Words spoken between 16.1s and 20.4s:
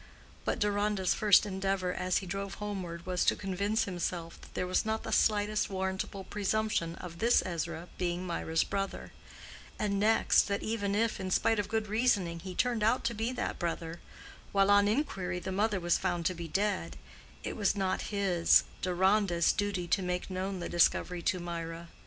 to be dead, it was not his—Deronda's—duty to make